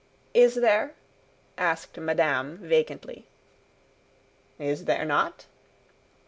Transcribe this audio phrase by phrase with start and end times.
[0.33, 0.95] "Is there?"
[1.59, 3.27] asked madame, vacantly.
[4.57, 5.45] "Is there not?"